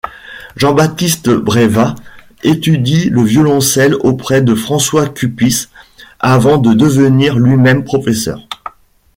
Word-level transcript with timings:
Jean-Baptiste 0.55 1.29
Bréval 1.29 1.93
étudie 2.41 3.11
le 3.11 3.21
violoncelle 3.21 3.93
auprès 4.01 4.41
de 4.41 4.55
François 4.55 5.07
Cupis, 5.07 5.67
avant 6.19 6.57
de 6.57 6.73
devenir 6.73 7.37
lui-même 7.37 7.83
professeur. 7.83 8.41